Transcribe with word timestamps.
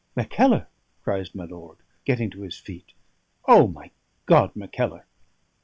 "Mackellar!" 0.15 0.65
cries 1.03 1.35
my 1.35 1.43
lord, 1.45 1.77
getting 2.05 2.31
to 2.31 2.41
his 2.41 2.57
feet. 2.57 2.93
"O 3.47 3.67
my 3.67 3.91
God, 4.25 4.55
Mackellar!" 4.55 5.05